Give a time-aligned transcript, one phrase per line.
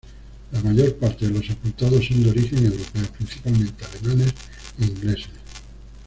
[0.53, 4.33] La mayor parte de los sepultados son de origen europeo, principalmente alemanes
[4.79, 5.29] e ingleses.